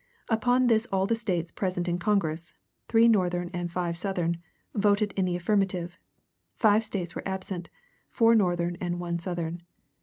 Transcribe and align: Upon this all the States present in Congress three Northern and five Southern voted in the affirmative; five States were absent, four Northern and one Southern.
Upon 0.29 0.65
this 0.65 0.87
all 0.91 1.05
the 1.05 1.13
States 1.13 1.51
present 1.51 1.87
in 1.87 1.99
Congress 1.99 2.55
three 2.87 3.07
Northern 3.07 3.51
and 3.53 3.69
five 3.69 3.95
Southern 3.95 4.37
voted 4.73 5.11
in 5.11 5.25
the 5.25 5.35
affirmative; 5.35 5.99
five 6.55 6.83
States 6.83 7.13
were 7.13 7.21
absent, 7.27 7.69
four 8.09 8.33
Northern 8.33 8.77
and 8.81 8.99
one 8.99 9.19
Southern. 9.19 9.61